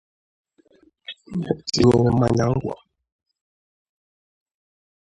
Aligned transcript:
tinyere 1.71 2.07
mmanya 2.13 2.45
ngwọ 2.51 2.75